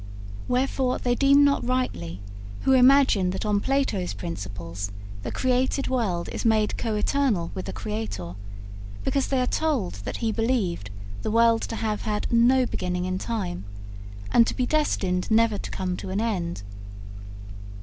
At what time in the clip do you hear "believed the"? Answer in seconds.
10.31-11.29